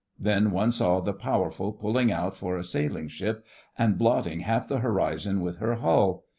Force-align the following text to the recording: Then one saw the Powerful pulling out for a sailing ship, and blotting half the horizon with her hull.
Then 0.17 0.49
one 0.49 0.71
saw 0.71 0.99
the 0.99 1.13
Powerful 1.13 1.73
pulling 1.73 2.11
out 2.11 2.35
for 2.35 2.57
a 2.57 2.63
sailing 2.63 3.07
ship, 3.07 3.45
and 3.77 3.99
blotting 3.99 4.39
half 4.39 4.67
the 4.67 4.79
horizon 4.79 5.41
with 5.41 5.59
her 5.59 5.75
hull. 5.75 6.23